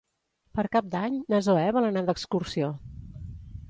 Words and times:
Per 0.59 0.65
Cap 0.77 0.87
d'Any 0.95 1.19
na 1.35 1.43
Zoè 1.51 1.69
vol 1.79 1.91
anar 1.91 2.05
d'excursió. 2.09 2.75